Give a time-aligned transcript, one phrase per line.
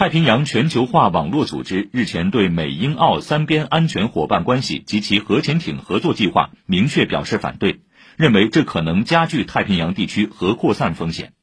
[0.00, 7.82] 太平洋全球化网络组织日前对美英澳三边安全伙伴关系及其核潜艇合作计划明确表示反对
[8.16, 11.34] 认为这可能加剧太平洋地区核扩散风险。